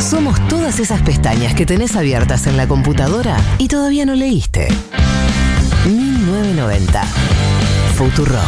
[0.00, 4.68] Somos todas esas pestañas que tenés abiertas en la computadora y todavía no leíste.
[5.86, 7.02] 1990.
[7.96, 8.40] Futurock.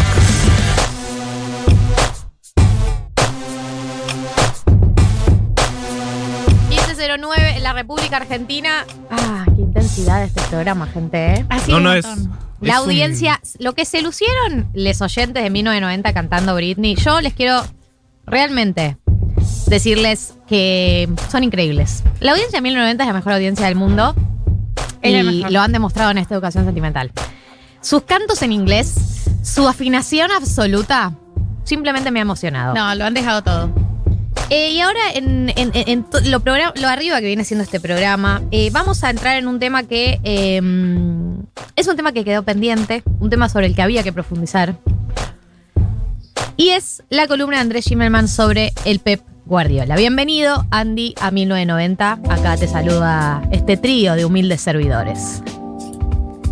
[6.70, 8.84] 1509 en la República Argentina.
[9.10, 11.46] Ah, qué intensidad de este programa, gente, ¿eh?
[11.48, 12.04] Así No, no es.
[12.04, 17.20] La es un- audiencia, lo que se lucieron les oyentes de 1990 cantando Britney, yo
[17.20, 17.62] les quiero
[18.24, 18.96] realmente
[19.66, 22.02] decirles que son increíbles.
[22.20, 24.14] La audiencia de 1990 es la mejor audiencia del mundo
[25.00, 25.50] Es y mejor.
[25.52, 27.10] lo han demostrado en esta educación sentimental.
[27.80, 28.94] Sus cantos en inglés,
[29.42, 31.14] su afinación absoluta,
[31.64, 32.74] simplemente me ha emocionado.
[32.74, 33.70] No, lo han dejado todo.
[34.50, 36.42] Eh, y ahora en, en- en- en to- lo,
[36.86, 40.60] arriba que viene siendo este programa, eh, vamos a entrar en un tema que eh,
[41.76, 44.76] es un tema que quedó pendiente, un tema sobre el que había que profundizar.
[46.58, 49.96] Y es la columna de Andrés Schimmelman sobre el Pep Guardiola.
[49.96, 52.12] Bienvenido, Andy, a 1990.
[52.28, 55.42] Acá te saluda este trío de humildes servidores.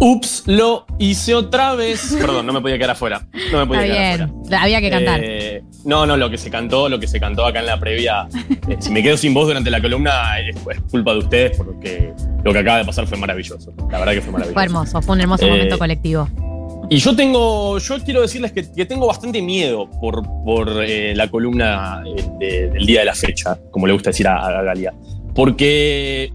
[0.03, 2.17] Ups, lo hice otra vez.
[2.21, 3.27] Perdón, no me podía quedar afuera.
[3.53, 4.63] No me podía Está quedar bien, afuera.
[4.63, 5.21] había que cantar.
[5.23, 8.27] Eh, no, no, lo que se cantó, lo que se cantó acá en la previa.
[8.69, 12.13] eh, si me quedo sin voz durante la columna, es, es culpa de ustedes porque
[12.43, 13.73] lo que acaba de pasar fue maravilloso.
[13.91, 14.55] La verdad que fue maravilloso.
[14.55, 16.29] Fue hermoso, fue un hermoso Eh, momento colectivo.
[16.93, 22.03] Y yo tengo, yo quiero decirles que, tengo bastante miedo por, por eh, la columna
[22.05, 24.93] eh, de- del día de la fecha, como le gusta decir a, a Galia.
[25.33, 26.33] Porque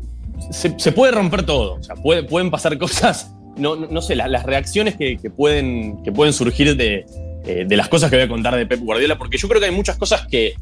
[0.52, 4.44] se, puede romper todo, o sea, puede- pueden pasar cosas, no, no, sé, la- las
[4.46, 7.06] reacciones que, pueden, que pueden surgir de,
[7.46, 9.68] eh, de las cosas que voy a contar de Pep Guardiola, porque yo creo que
[9.68, 10.54] hay muchas cosas que,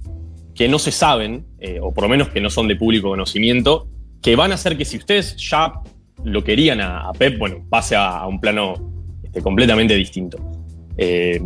[0.56, 1.46] que no se saben,
[1.82, 3.88] o por lo menos que no son de público conocimiento,
[4.24, 5.72] que van a hacer que si ustedes ya
[6.24, 8.93] lo querían a, Pep, bueno, pase a un plano
[9.34, 10.38] este, completamente distinto.
[10.96, 11.40] Eh,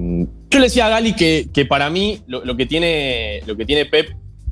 [0.49, 4.09] yo le decía a Gali que, para mí lo, que tiene, lo que tiene Pep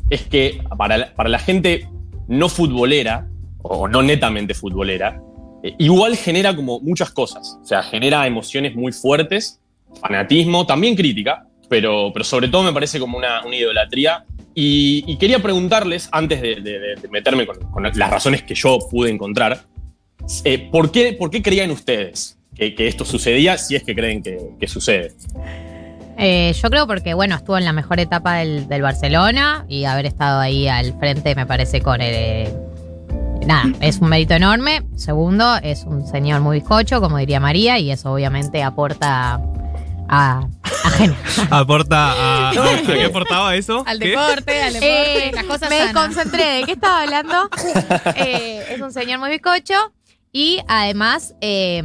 [0.10, 1.90] es que para la, para la gente
[2.30, 3.28] no futbolera,
[3.62, 5.22] o no netamente futbolera,
[5.64, 7.60] eh, igual genera como muchas cosas.
[7.62, 9.60] O sea, genera emociones muy fuertes,
[10.00, 14.24] fanatismo, también crítica, pero, pero sobre todo me parece como una, una idolatría.
[14.54, 19.66] Y, quería preguntarles, antes de, meterme con, con las razones que yo pude encontrar,
[20.46, 24.24] eh, ¿por, qué, ¿por qué creían ustedes que, que esto sucedía si es que creen
[24.24, 25.14] que, que sucede?
[26.18, 30.06] Eh, yo creo porque, bueno, estuvo en la mejor etapa del, del Barcelona y haber
[30.06, 32.14] estado ahí al frente me parece con el...
[32.14, 32.54] eh,
[33.46, 34.84] nada, es un mérito enorme.
[34.96, 39.42] Segundo, es un señor muy bizcocho, como diría María, y eso obviamente aporta
[40.08, 40.48] a.
[41.52, 42.50] Aporta a.
[42.52, 43.84] ¿A qué aportaba eso?
[43.86, 44.10] Al ¿Qué?
[44.10, 45.94] deporte, al deporte, Eh, las cosas me sanas.
[45.94, 46.44] concentré.
[46.60, 47.50] ¿De qué estaba hablando?
[48.16, 49.74] Eh, es un señor muy bizcocho
[50.36, 51.82] y además eh,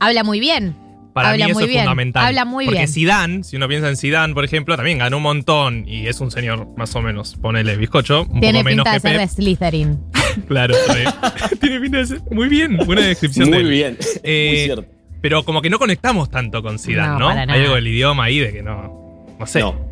[0.00, 0.74] habla muy bien.
[1.12, 2.26] Para Habla mí eso muy es bien, fundamental.
[2.26, 2.92] habla muy Porque bien.
[2.92, 6.30] Zidane, si uno piensa en Zidane, por ejemplo, también ganó un montón y es un
[6.30, 9.28] señor más o menos, ponele bizcocho, un Tiene poco menos pinta de ser de.
[9.28, 9.98] Slytherin.
[10.48, 10.74] Claro,
[11.60, 13.70] tiene pinta de ser muy bien, buena descripción de Muy él.
[13.70, 14.84] bien, Eh, muy cierto.
[15.22, 17.26] Pero como que no conectamos tanto con Zidane, No, ¿no?
[17.28, 19.26] para Hay algo del idioma ahí de que no.
[19.38, 19.60] No sé.
[19.60, 19.85] No.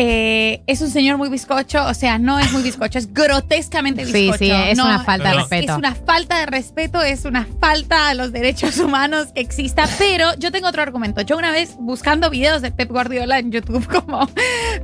[0.00, 4.12] Eh, es un señor muy bizcocho, o sea, no es muy bizcocho, es grotescamente Sí,
[4.12, 4.38] bizcocho.
[4.38, 5.72] sí, es No, una falta de respeto.
[5.72, 9.88] Es una falta de respeto, es una falta a los derechos humanos que exista.
[9.98, 11.22] Pero yo tengo otro argumento.
[11.22, 14.28] Yo una vez buscando videos de Pep Guardiola en YouTube, como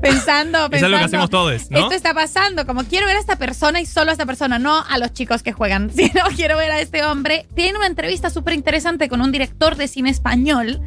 [0.03, 0.87] pensando, Es pensando.
[0.87, 1.79] algo que hacemos todos, ¿no?
[1.79, 4.85] Esto está pasando, como quiero ver a esta persona y solo a esta persona, no
[4.85, 7.47] a los chicos que juegan, sino quiero ver a este hombre.
[7.55, 10.81] Tiene una entrevista súper interesante con un director de cine español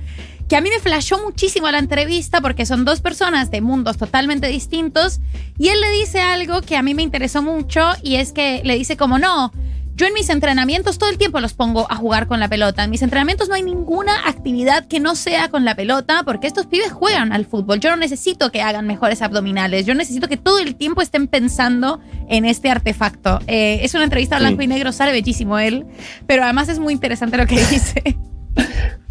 [0.47, 4.47] que a mí me flashó muchísimo la entrevista porque son dos personas de mundos totalmente
[4.47, 5.19] distintos
[5.58, 8.75] y él le dice algo que a mí me interesó mucho y es que le
[8.75, 9.52] dice como no,
[9.96, 12.84] yo en mis entrenamientos todo el tiempo los pongo a jugar con la pelota.
[12.84, 16.68] En mis entrenamientos no hay ninguna actividad que no sea con la pelota porque estos
[16.68, 17.79] pibes juegan al fútbol.
[17.79, 19.88] Yo no necesito que hagan mejores abdominales.
[19.88, 23.40] Yo necesito que todo el tiempo estén pensando en este artefacto.
[23.47, 24.66] Eh, es una entrevista blanco Sí.
[24.66, 25.88] y negro, sale bellísimo él,
[26.28, 28.18] pero además es muy interesante lo que dice.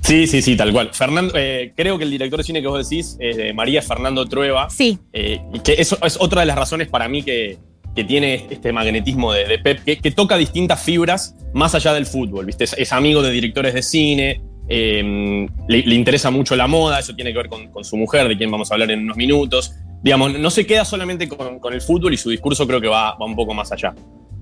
[0.06, 0.90] Sí, sí, sí, tal cual.
[0.92, 4.24] Fernando, eh, creo que el director de cine que vos decís es de María Fernando
[4.24, 4.70] Trueba.
[4.70, 7.58] Sí, eh, que eso es otra de las razones para mí que,
[7.92, 12.06] que tiene este magnetismo de, de Pep, que, que toca distintas fibras más allá del
[12.06, 12.46] fútbol.
[12.46, 12.62] ¿viste?
[12.62, 17.12] Es, es amigo de directores de cine, eh, le, le interesa mucho la moda, eso
[17.16, 19.72] tiene que ver con, con su mujer, de quien vamos a hablar en unos minutos.
[20.06, 23.16] Digamos, no se queda solamente con, con el fútbol y su discurso creo que va,
[23.16, 23.92] va un poco más allá.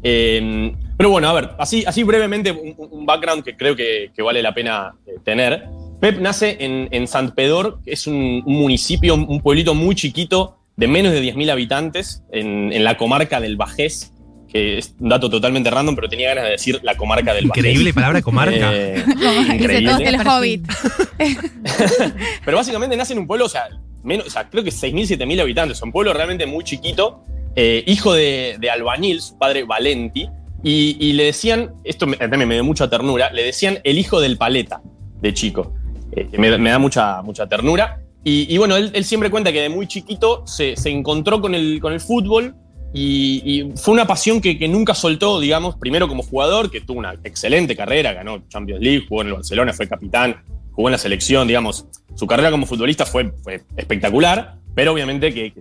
[0.03, 4.21] Eh, pero bueno, a ver, así, así brevemente un, un background que creo que, que
[4.21, 5.65] vale la pena eh, tener.
[6.03, 10.59] Pep nace en, en Sant Pedor, que es un, un municipio, un pueblito muy chiquito
[10.77, 14.13] de menos de 10.000 habitantes en, en la comarca del Bajés,
[14.53, 17.65] que es un dato totalmente random, pero tenía ganas de decir la comarca del Bajés.
[17.65, 18.71] Increíble palabra comarca.
[18.75, 19.93] Eh, Dice increíble.
[19.93, 20.69] todo el hobbit.
[22.45, 23.71] Pero básicamente nace en un pueblo, o sea,
[24.05, 25.79] menos, o sea creo que 6.000, 7.000 habitantes.
[25.79, 27.23] Es un pueblo realmente muy chiquito.
[27.57, 30.29] eh, hijo de, de albañil, su padre Valenti,
[30.67, 34.39] y, le decían, esto me, también me dio mucha ternura, le decían el hijo del
[34.39, 34.81] paleta
[35.21, 35.75] de chico.
[36.13, 38.01] Eh, me, da mucha, mucha ternura.
[38.27, 41.79] Y, bueno, él, él siempre cuenta que de muy chiquito se, se encontró con el,
[41.81, 42.55] con el fútbol
[42.95, 47.01] y, y fue una pasión que, que nunca soltó, digamos, primero como jugador, que tuvo
[47.01, 50.43] una excelente carrera, ganó Champions League, jugó en el Barcelona, fue capitán,
[50.75, 53.33] jugó en la selección, digamos, su carrera como futbolista fue,
[53.77, 55.53] espectacular, pero obviamente que,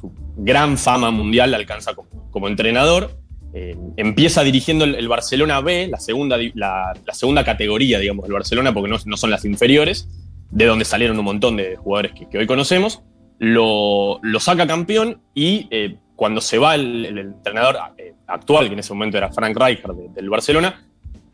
[0.00, 1.92] su, gran fama mundial la alcanza
[2.30, 3.16] como, entrenador.
[3.56, 8.74] Eh, empieza dirigiendo el, el Barcelona B, la segunda, la, segunda categoría, digamos, del Barcelona,
[8.74, 10.08] porque no, no son las inferiores,
[10.50, 13.02] de donde salieron un montón de jugadores que, hoy conocemos.
[13.38, 18.78] Lo, lo saca campeón y eh, cuando se va el, entrenador eh, actual, que en
[18.80, 20.83] ese momento era Frank Rijkaard de- del Barcelona,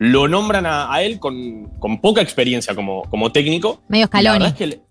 [0.03, 3.83] lo nombran a, a él con, con poca experiencia como, como técnico.
[3.87, 4.33] Medio Scaloni.
[4.39, 4.81] verdad es que le-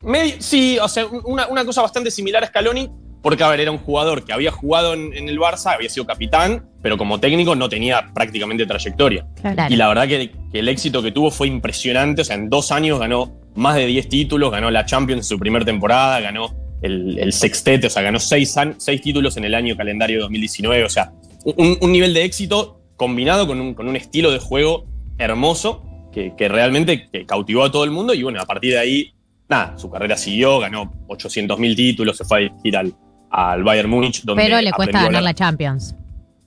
[0.00, 2.88] medio- sí, o sea, una, una cosa bastante similar a Scaloni,
[3.22, 6.06] porque, a ver, era un jugador que había jugado en, en el Barça, había sido
[6.06, 9.26] capitán, pero como técnico no tenía prácticamente trayectoria.
[9.42, 9.66] Claro.
[9.68, 12.22] Y la verdad que, que el éxito que tuvo fue impresionante.
[12.22, 15.38] O sea, en dos años ganó más de 10 títulos, ganó la Champions en su
[15.38, 19.76] primera temporada, ganó el, el sextete, o sea, ganó seis, seis títulos en el año
[19.76, 20.84] calendario 2019.
[20.84, 21.12] O sea,
[21.44, 24.84] un, un nivel de éxito combinado con un, con un estilo de juego
[25.16, 25.82] hermoso
[26.12, 28.12] que, que realmente que cautivó a todo el mundo.
[28.12, 29.14] Y bueno, a partir de ahí,
[29.48, 32.92] nada, su carrera siguió, ganó 800.000 títulos, se fue a dirigir al,
[33.30, 34.22] al Bayern Múnich.
[34.22, 35.94] Donde Pero le cuesta ganar la Champions.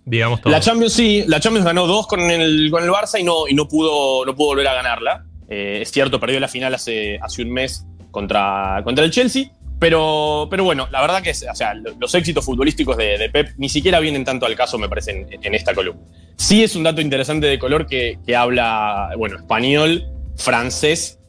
[0.06, 0.52] Digamos todo.
[0.54, 3.56] la Champions sí, la Champions ganó dos con el, con el Barça y no, y
[3.56, 5.26] no, pudo, no pudo volver a ganarla.
[5.50, 9.46] Eh, es cierto, perdió la final hace, hace un mes contra, contra el Chelsea,
[9.80, 13.30] pero, pero bueno, la verdad que es- o sea, lo- los éxitos futbolísticos de, de
[13.30, 16.02] Pep ni siquiera vienen tanto al caso, me parece, en, en esta columna.
[16.38, 20.04] Sí es un dato interesante de color que, que habla, bueno, español,
[20.36, 21.20] francés,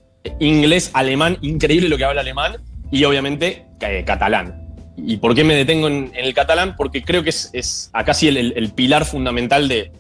[0.41, 2.57] inglés, alemán, increíble lo que habla alemán,
[2.91, 4.61] y obviamente eh, catalán.
[4.97, 6.75] ¿Y por qué me detengo en, en el catalán?
[6.77, 9.91] Porque creo que es, es acá sí el, el- el pilar fundamental de,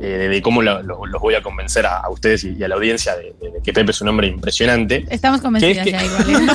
[0.00, 2.68] eh, de, cómo lo- lo- los voy a convencer a, a ustedes y, y a
[2.68, 5.04] la audiencia de, de que Pepe es un hombre impresionante.
[5.10, 6.48] Estamos convencidas que- ya igual.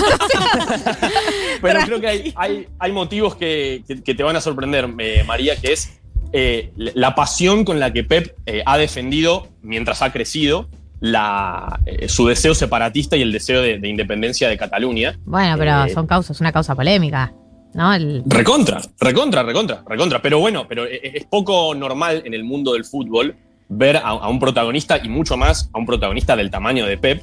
[1.62, 5.24] Pero creo que hay, hay, hay motivos que, que- que te van a sorprender, eh,
[5.26, 6.00] María, que es
[6.34, 10.70] eh, la pasión con la que Pep eh, ha defendido, mientras ha crecido,
[11.00, 15.18] la, eh, su deseo separatista y el deseo de, de independencia de Cataluña.
[15.26, 17.34] Bueno, pero son causas, una causa polémica.
[17.74, 17.94] ¿No?
[17.94, 20.22] El- Recontra, recontra, recontra, recontra.
[20.22, 23.36] Pero bueno, pero es poco normal en el mundo del fútbol
[23.70, 27.22] ver a, a un protagonista y mucho más a un protagonista del tamaño de Pep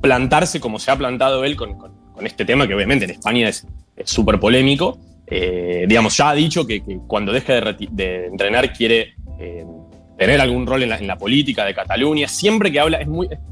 [0.00, 3.48] plantarse como se ha plantado él con, con- con este tema que obviamente en España
[3.48, 3.66] es
[3.96, 4.98] es súper polémico.
[5.26, 9.64] Eh, digamos, ya ha dicho que, cuando deje de, entrenar quiere eh,
[10.16, 12.28] tener algún rol en la, política de Cataluña.
[12.28, 13.00] Siempre que habla,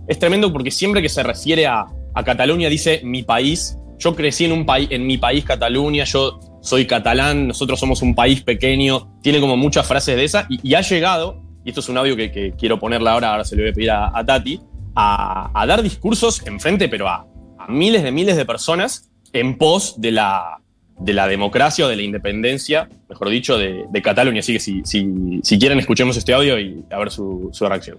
[0.07, 3.79] es, tremendo porque siempre que se refiere a, a Cataluña dice mi país.
[3.99, 8.15] Yo crecí en, un país, en mi país, Cataluña, yo soy catalán, nosotros somos un
[8.15, 9.19] país pequeño.
[9.23, 12.55] Tiene como muchas frases de esa y, ha llegado, y esto es un audio que,
[12.59, 14.61] quiero ponerle ahora, ahora se lo voy a pedir a, Tati,
[14.95, 17.27] a, a dar discursos enfrente, pero a,
[17.59, 20.61] a miles de miles de personas en pos de la,
[20.99, 24.41] de la democracia o de la independencia, mejor dicho, de, Cataluña.
[24.41, 27.99] Así que si quieren, escuchemos este audio y a ver su, su reacción.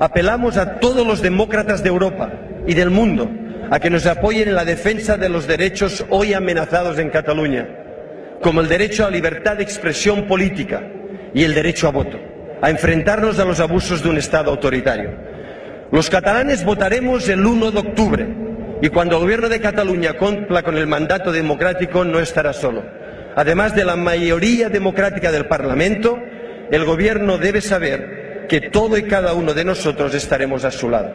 [0.00, 2.32] Apelamos a todos los demócratas de Europa
[2.66, 3.30] y del mundo
[3.70, 7.68] a que nos apoyen en la defensa de los derechos hoy amenazados en Cataluña,
[8.42, 10.82] como el derecho a libertad de expresión política
[11.32, 12.18] y el derecho a voto,
[12.60, 15.10] a enfrentarnos a los abusos de un Estado autoritario.
[15.90, 18.43] Los catalanes votaremos el 1 de octubre
[18.84, 22.82] y cuando el gobierno de Cataluña cumpla con el mandato democrático no estará solo.
[23.34, 26.18] Además de la mayoría democrática del Parlamento,
[26.70, 31.14] el gobierno debe saber que todo y cada uno de nosotros estaremos a su lado.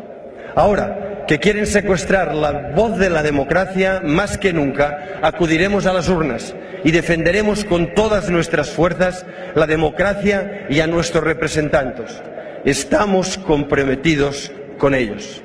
[0.56, 6.10] Ahora que quieren secuestrar la voz de la democracia, más que nunca acudiremos a las
[6.10, 12.20] urnas y defenderemos con todas nuestras fuerzas la democracia y a nuestros representantes.
[12.66, 15.44] Estamos comprometidos con ellos.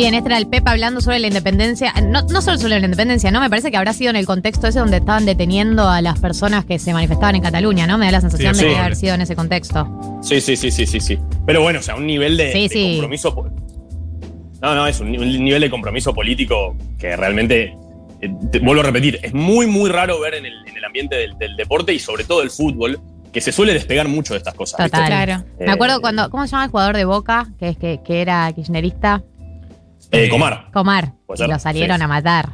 [0.00, 1.92] Bien, este era el Pep hablando sobre la independencia.
[2.02, 3.38] No, no solo sobre la independencia, ¿no?
[3.40, 6.64] Me parece que habrá sido en el contexto ese donde estaban deteniendo a las personas
[6.64, 7.98] que se manifestaban en Cataluña, ¿no?
[7.98, 8.74] Me da la sensación Sí, de sí.
[8.74, 10.18] que haber sido en ese contexto.
[10.22, 11.18] Sí, sí, sí, sí, sí, sí.
[11.44, 12.90] Pero bueno, o sea, un nivel de, Sí, de sí.
[12.92, 13.50] compromiso.
[14.62, 17.76] No, no, es un, ni- un nivel de compromiso político que realmente,
[18.22, 21.14] eh, te- vuelvo a repetir, es muy, muy raro ver en el, en el ambiente
[21.16, 22.98] del, del deporte y sobre todo el fútbol,
[23.34, 24.78] que se suele despegar mucho de estas cosas.
[24.78, 24.96] ¿viste?
[24.96, 25.08] Total.
[25.26, 25.44] Claro.
[25.58, 27.48] Me acuerdo Eh, cuando, ¿cómo se llama el jugador de Boca?
[27.58, 29.22] Que es que, que era kirchnerista.
[30.12, 30.70] Eh, Comar.
[30.72, 31.12] Comar.
[31.36, 32.02] Y lo salieron sí.
[32.02, 32.50] a matar.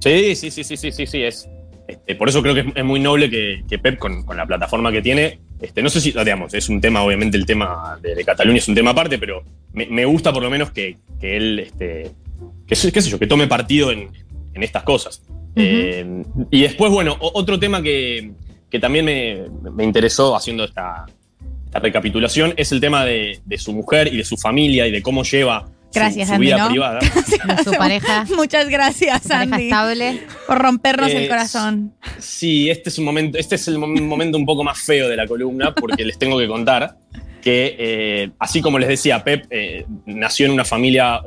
[0.00, 1.48] Sí, sí, sí, sí, sí, sí, sí, es.
[1.88, 4.46] este, por eso creo que es, es muy noble que, que Pep, con, con la
[4.46, 8.14] plataforma que tiene, este, no sé si, digamos, es un tema, obviamente el tema de,
[8.14, 11.36] de Cataluña es un tema aparte, pero me, me gusta por lo menos que, que
[11.36, 12.12] él este,
[12.66, 14.10] que, qué sé yo, que tome partido en,
[14.54, 15.22] en estas cosas.
[15.54, 18.32] Eh, y después, bueno, otro tema que,
[18.68, 21.06] que también me, me interesó haciendo esta,
[21.64, 25.00] esta recapitulación es el tema de, de su mujer y de su familia y de
[25.00, 26.68] cómo lleva Gracias, su, Andy, vida ¿no?
[26.68, 26.98] privada.
[27.00, 30.20] De su pareja, Muchas gracias, pareja Andy, estable.
[30.46, 31.94] por rompernos el Eh, corazón.
[32.18, 35.16] Sí, este es un momento, este es el mom- momento un poco más feo de
[35.16, 36.96] la columna, porque les tengo que contar
[37.40, 41.20] que, eh, así como les decía, Pep eh, nació en una familia,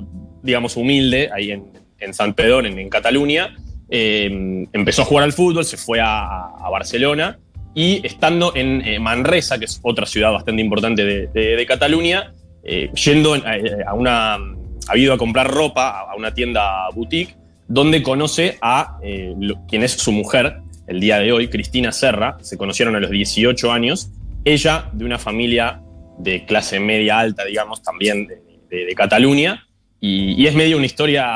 [0.44, 1.66] digamos, humilde, ahí en,
[2.00, 3.56] en San Pedro, en, en Cataluña.
[3.90, 7.40] Eh, empezó a jugar al fútbol, se fue a, a Barcelona
[7.74, 12.34] y estando en eh, Manresa, que es otra ciudad bastante importante de, de- de Cataluña,
[12.64, 13.44] eh, yendo en-
[13.88, 14.38] a, una.
[14.88, 17.36] ha ido a comprar ropa a- una tienda boutique
[17.68, 22.38] donde conoce a eh, lo- quien es su mujer el día de hoy, Cristina Serra.
[22.42, 24.10] Se conocieron a los 18 años.
[24.44, 25.82] Ella de una familia
[26.18, 29.66] de clase media alta, digamos, también de, de- de Cataluña.
[30.02, 31.28] Y, y es medio una historia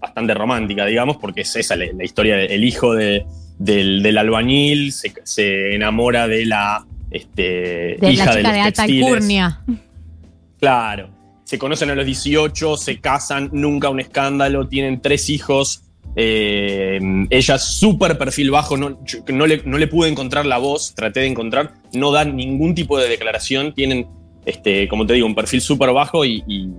[0.00, 3.24] bastante romántica, digamos, porque es esa la, la historia del hijo de-
[3.58, 8.52] del, del albañil, se, se enamora de la este, De hija la de chica los
[8.52, 9.60] de alta alcurnia.
[10.58, 11.10] Claro.
[11.44, 15.84] Se conocen a los 18, se casan, nunca un escándalo, tienen tres hijos.
[16.16, 16.98] eh,
[17.30, 18.98] ella súper perfil bajo, no,
[19.46, 23.08] le, no le pude encontrar la voz, traté de encontrar, no dan ningún tipo de
[23.08, 24.06] declaración, tienen,
[24.44, 26.70] este, como te digo, un perfil súper bajo y, y-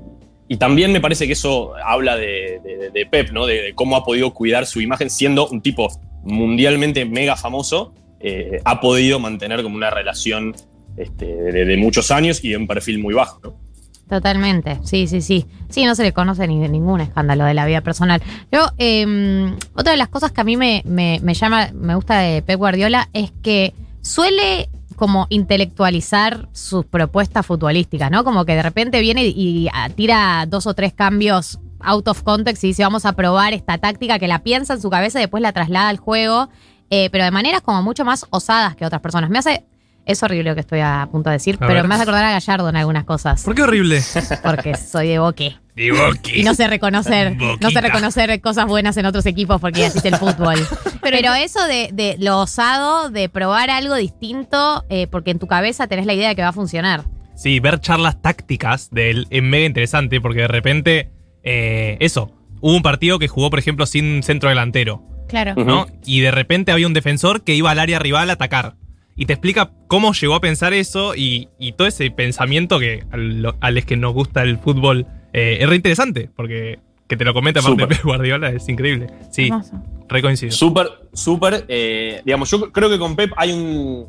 [0.52, 3.46] y también me parece que eso habla de, de- de Pep, ¿no?
[3.46, 5.88] De, de cómo ha podido cuidar su imagen siendo un tipo
[6.24, 10.56] mundialmente mega famoso, eh, ha podido mantener como una relación
[10.98, 13.69] este, de, de muchos años y de un perfil muy bajo, ¿no?
[14.10, 15.46] Totalmente, sí, sí, sí.
[15.70, 18.22] Sí, no se le conoce ni ningún escándalo de la vida personal.
[18.52, 22.18] Yo, eh, otra de las cosas que a mí me, me- me llama, me gusta
[22.20, 28.24] de Pep Guardiola es que suele como intelectualizar sus propuestas futbolísticas, ¿no?
[28.24, 32.68] Como que de repente viene y, tira dos o tres cambios out of context y
[32.68, 35.54] dice vamos a probar esta táctica que la piensa en su cabeza y después la
[35.54, 36.50] traslada al juego,
[36.90, 39.30] eh, pero de maneras como mucho más osadas que otras personas.
[39.30, 39.64] Me hace...
[40.10, 41.88] Es horrible lo que estoy a punto de decir, A pero ver.
[41.88, 44.02] me hace acordar a Gallardo en algunas cosas ¿Por qué horrible?
[44.44, 45.56] porque soy de boque.
[45.76, 45.98] Digo
[46.34, 50.06] Y no sé reconocer, no sé reconocer cosas buenas en otros equipos porque así es
[50.06, 50.56] el fútbol.
[51.02, 55.88] Pero, eso de, de lo osado, de probar algo distinto, eh, porque en tu cabeza
[55.88, 57.04] tenés la idea de que va a funcionar.
[57.36, 61.12] Sí, ver charlas tácticas de él es mega interesante porque de repente,
[61.44, 65.54] eh, eso, hubo un partido que jugó, por ejemplo, sin centro delantero, Claro.
[65.56, 65.86] ¿no?
[66.06, 68.76] Y de repente había un defensor que iba al área rival a atacar.
[69.22, 73.18] Y te explica cómo llegó a pensar eso y, y todo ese pensamiento que a,
[73.18, 77.26] lo- a los que nos gusta el fútbol eh, es re interesante, porque que te
[77.26, 77.86] lo comenta aparte.
[77.88, 79.08] Pep Guardiola es increíble.
[79.32, 79.74] Sí, Hermoso.
[80.08, 80.52] re coincido.
[80.54, 81.66] Súper, súper.
[81.68, 84.06] eh, digamos, yo creo que con Pep hay un.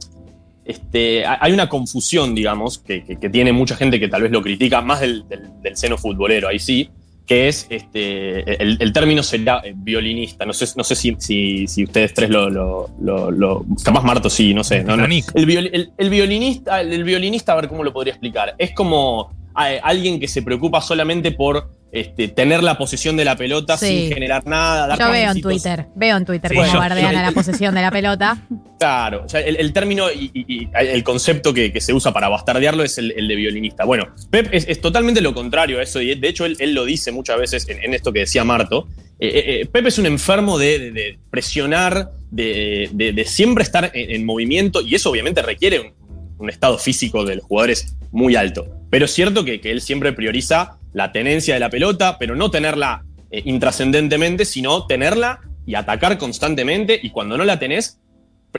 [0.64, 4.42] Este, hay una confusión, digamos, que, que- que tiene mucha gente que tal vez lo
[4.42, 6.88] critica, más del, del- del seno futbolero, ahí sí,
[7.30, 10.44] que es, este, el, el término sería eh, violinista.
[10.44, 14.28] No sé, no sé si, si- si ustedes tres lo, lo- lo- lo- Capaz Marto
[14.28, 14.82] sí, no sé.
[14.82, 14.94] no.
[14.94, 18.56] El, viol- el- el violinista, el, el violinista, a ver cómo lo podría explicar.
[18.58, 19.30] Es como
[19.64, 23.86] eh, alguien que se preocupa solamente por este, tener la posesión de la pelota Sí.
[23.86, 24.88] sin generar nada.
[24.88, 25.40] dar Yo veo en.
[25.40, 28.38] Twitter, veo en Twitter Sí, cómo bardean a la posesión de la pelota.
[28.80, 33.84] Claro, el, término y, el concepto que, se usa para bastardearlo es el, de violinista.
[33.84, 37.38] Bueno, Pep es, totalmente lo contrario a eso, y de hecho él, lo dice muchas
[37.38, 38.88] veces en, esto que decía Marto.
[39.18, 44.80] Eh, eh, eh, Pep es un enfermo de, presionar, de, siempre estar en, en movimiento,
[44.80, 45.92] y eso obviamente requiere
[46.38, 48.66] un, estado físico de los jugadores muy alto.
[48.88, 53.04] Pero es cierto que, él siempre prioriza la tenencia de la pelota, pero no tenerla
[53.30, 58.00] intrascendentemente, sino tenerla y atacar constantemente, y cuando no la tenés,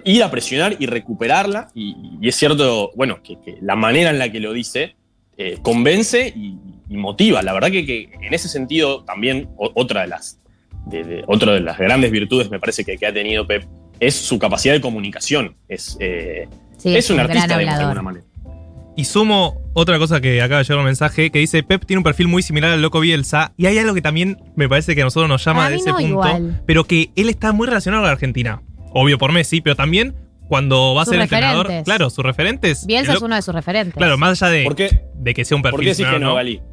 [0.05, 1.69] ir a presionar y recuperarla.
[1.73, 4.95] Y, y es cierto, bueno, que, que la manera en la que lo dice
[5.37, 6.57] eh, convence y,
[6.89, 7.41] y motiva.
[7.41, 10.39] La verdad que, que en ese sentido también o- otra de las,
[10.87, 13.63] de, de- otra de las grandes virtudes me parece que, que ha tenido Pep
[13.99, 15.55] es su capacidad de comunicación.
[15.67, 17.97] Es, eh, Sí, es un artista gran digamos, de hablador.
[17.97, 18.25] alguna manera.
[18.97, 22.03] Y sumo otra cosa que acaba de llegar un mensaje que dice Pep tiene un
[22.03, 25.05] perfil muy similar al loco Bielsa y hay algo que también me parece que a
[25.05, 26.61] nosotros nos llama A de ese no punto, igual.
[26.65, 28.61] pero que él está muy relacionado a la Argentina.
[28.93, 30.15] Obvio por Messi, pero también
[30.47, 32.85] cuando va a ser entrenador, claro, sus referentes.
[32.85, 33.95] Bielsa el es uno de sus referentes.
[33.95, 36.19] Claro, más allá de, ¿Por qué, de que sea un por perfil qué decís similar,
[36.19, 36.71] que no, ¿no?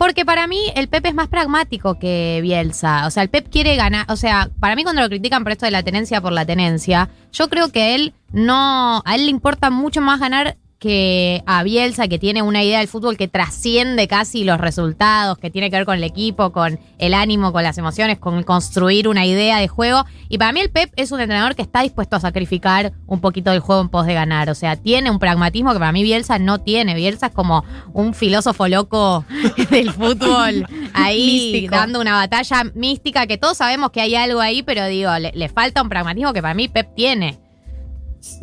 [0.00, 3.06] Porque para mí el Pep es más pragmático que Bielsa.
[3.06, 4.06] O sea, el Pep quiere ganar.
[4.08, 7.10] O sea, para mí cuando lo critican por esto de la tenencia por la tenencia,
[7.32, 9.02] yo creo que él no.
[9.04, 12.88] A él le importa mucho más ganar que a Bielsa, que tiene una idea del
[12.88, 17.12] fútbol que trasciende casi los resultados, que tiene que ver con el equipo, con el
[17.12, 20.06] ánimo, con las emociones, con construir una idea de juego.
[20.30, 23.50] Y para mí el Pep es un entrenador que está dispuesto a sacrificar un poquito
[23.50, 24.48] del juego en pos de ganar.
[24.48, 26.94] O sea, tiene un pragmatismo que para mí Bielsa no tiene.
[26.94, 29.26] Bielsa es como un filósofo loco
[29.70, 31.76] del fútbol ahí Místico.
[31.76, 35.48] dando una batalla mística que todos sabemos que hay algo ahí, pero digo, le, le
[35.50, 37.38] falta un pragmatismo que para mí Pep tiene.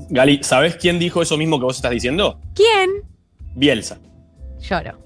[0.09, 2.39] Gali, ¿sabes quién dijo eso mismo que vos estás diciendo?
[2.55, 2.89] ¿Quién?
[3.55, 3.99] Bielsa.
[4.61, 4.97] Lloro,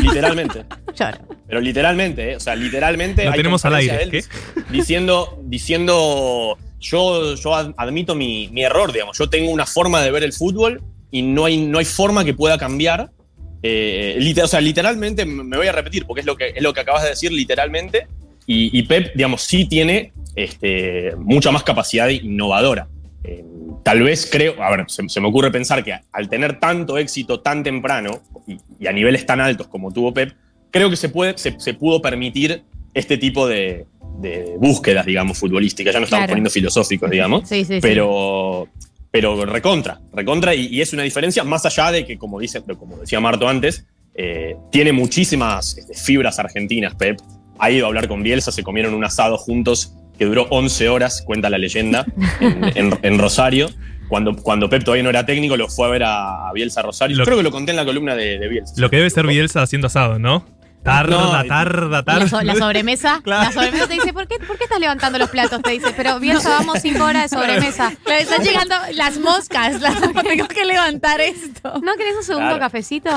[0.00, 0.64] Literalmente.
[0.98, 1.18] lloro.
[1.46, 2.36] Pero literalmente, ¿eh?
[2.36, 3.24] o sea, literalmente.
[3.24, 4.24] Lo hay tenemos al aire, él
[4.70, 9.16] Diciendo, diciendo yo, yo ad- admito mi, mi error, digamos.
[9.18, 12.34] Yo tengo una forma de ver el fútbol y no hay, no hay forma que
[12.34, 13.10] pueda cambiar.
[13.62, 16.72] Eh, liter- o sea, literalmente me voy a repetir porque es lo que, es lo
[16.72, 18.08] que acabas de decir, literalmente.
[18.46, 22.88] Y, y Pep, digamos, sí tiene este, mucha más capacidad innovadora.
[23.28, 23.44] Eh,
[23.82, 27.40] tal vez creo, a ver, se, se me ocurre pensar que al tener tanto éxito
[27.40, 30.32] tan temprano y, y a niveles tan altos como tuvo Pep,
[30.70, 32.62] creo que se, puede, se, se pudo permitir
[32.94, 33.86] este tipo de,
[34.20, 35.92] de búsquedas, digamos, futbolísticas.
[35.92, 36.30] Ya no estamos Claro.
[36.30, 37.48] poniendo filosóficos, digamos.
[37.48, 37.78] Sí, sí, sí.
[37.82, 38.68] pero,
[39.10, 42.96] pero recontra, recontra, y, y es una diferencia más allá de que, como, dice, como
[42.98, 47.18] decía Marto antes, eh, tiene muchísimas este, fibras argentinas, Pep.
[47.58, 51.22] Ha ido a hablar con Bielsa, se comieron un asado juntos que duró 11 horas,
[51.24, 52.04] cuenta la leyenda,
[52.40, 53.68] en, en- en Rosario.
[54.08, 57.16] Cuando, cuando Pep todavía no era técnico, lo fue a ver a, Bielsa Rosario.
[57.16, 58.74] Lo- Creo que lo conté en la columna de, de Bielsa.
[58.76, 60.46] Lo que debe ser Bielsa haciendo asado, ¿no?
[60.84, 62.28] Tarda, No, tarda, La, tarda.
[62.28, 63.42] so- la sobremesa, Claro.
[63.42, 65.60] la sobremesa te dice, ¿por qué, ¿por qué estás levantando los platos?
[65.60, 67.92] Te dice, pero bien, vamos cinco horas de sobremesa.
[68.06, 69.80] Le están llegando las moscas.
[69.80, 71.80] las- tengo que levantar esto.
[71.82, 72.60] ¿No querés un segundo Claro.
[72.60, 73.10] cafecito?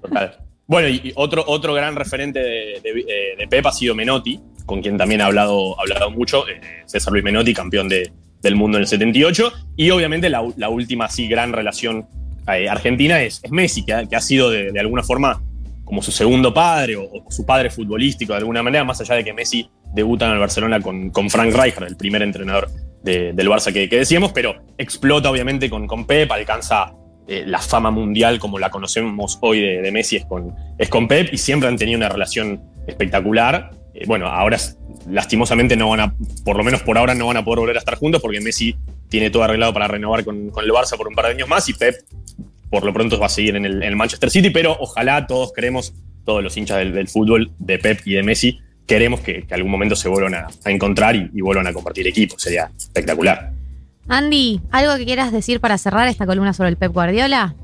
[0.00, 0.38] Total.
[0.66, 4.82] Bueno, y otro, otro gran referente de, de, eh, de Pep ha sido Menotti, con
[4.82, 6.46] quien también ha hablado, ha hablado mucho.
[6.48, 8.10] eh, César Luis Menotti, campeón de-
[8.42, 9.52] del mundo en el 78.
[9.76, 12.06] Y obviamente la, la última así gran relación
[12.52, 15.42] eh, argentina es, es Messi, que ha, que ha sido de, de alguna forma
[15.84, 19.24] como su segundo padre o, o su padre futbolístico de alguna manera, más allá de
[19.24, 22.68] que Messi debuta en el Barcelona con, con Frank Rijkaard, el primer entrenador
[23.02, 26.92] de- del Barça que, que decíamos, pero explota obviamente con, con Pep, alcanza
[27.28, 31.08] eh, la fama mundial como la conocemos hoy de, de Messi es con, es con
[31.08, 33.70] Pep y siempre han tenido una relación espectacular.
[33.96, 34.58] Eh, bueno, ahora
[35.08, 37.78] lastimosamente no van a, por lo menos por ahora no van a poder volver a
[37.78, 38.76] estar juntos porque Messi
[39.08, 41.72] tiene todo arreglado para renovar con, el Barça por un par de años más y
[41.72, 41.96] Pep
[42.68, 45.94] por lo pronto va a seguir en el, Manchester City, pero ojalá todos queremos,
[46.24, 50.08] todos los hinchas del, fútbol, de Pep y de Messi, queremos que, algún momento se
[50.08, 52.36] vuelvan a, a encontrar y, y vuelvan a compartir equipo.
[52.38, 53.52] Sería espectacular.
[54.08, 57.54] Andy, ¿algo que quieras decir para cerrar esta columna sobre el Pep Guardiola?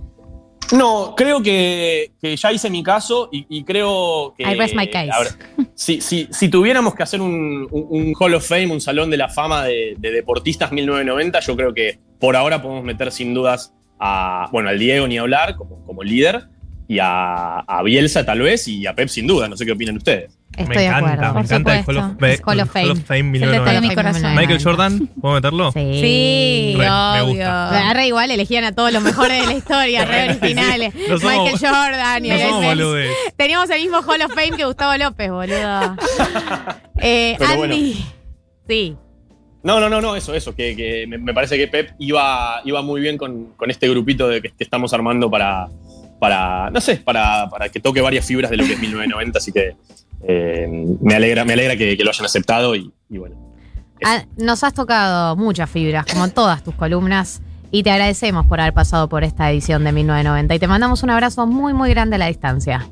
[0.72, 4.42] No, creo que, que ya hice mi caso y, y creo que.
[4.44, 5.11] I rest my case.
[5.18, 9.11] ver, si, si- si tuviéramos que hacer un, un- un Hall of Fame, un salón
[9.11, 13.35] de la fama de, de deportistas 1990, yo creo que por ahora podemos meter sin
[13.35, 14.48] dudas a.
[14.52, 16.48] Bueno, al Diego ni hablar como, como líder
[16.88, 19.48] y a, a Bielsa tal vez y a Pep sin duda.
[19.48, 20.38] No sé qué opinan ustedes.
[20.56, 21.22] Estoy me de acuerdo.
[21.22, 22.38] me por encanta el Hall of, Hall Fame.
[22.44, 23.58] Hall of Fame el 1990.
[23.58, 24.34] detalle de mi corazón.
[24.36, 25.72] Michael Jordan, ¿puedo meterlo?
[25.72, 25.80] Sí.
[26.00, 27.26] Sí, Re, me obvio.
[27.26, 28.04] gusta.
[28.06, 30.94] Igual, elegían a todos los mejores de la historia, re originales.
[31.08, 32.66] No somos- Michael Jordan, No Messi.
[32.66, 33.10] boludes.
[33.36, 35.96] Teníamos el mismo Hall of Fame que Gustavo López, boludo.
[37.04, 38.04] Eh, Andy.
[38.68, 38.96] Sí.
[39.64, 42.82] No, no, no, no, eso, eso, que, que me, me parece que Pep iba, iba
[42.82, 45.68] muy bien con, con este grupito de que, que estamos armando para,
[46.20, 49.52] para no sé, para, para que toque varias fibras de lo que es 1990, así
[49.52, 49.74] que
[50.26, 50.66] eh,
[51.00, 53.37] me alegra, me alegra que, que lo hayan aceptado y, y bueno.
[54.04, 58.61] Ah, Nos has tocado muchas fibras, como en todas tus columnas, y te agradecemos por
[58.61, 60.54] haber pasado por esta edición de 1990.
[60.54, 62.88] Y te mandamos un abrazo muy, muy grande a la distancia.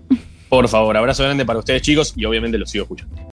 [0.49, 3.17] Por favor, abrazo grande para ustedes chicos y obviamente los sigo escuchando.